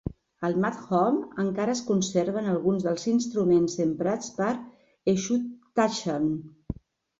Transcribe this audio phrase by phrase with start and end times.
[0.47, 4.51] Al madhom encara es conserven alguns dels instruments emprats per
[5.17, 6.29] Ezhuthachan.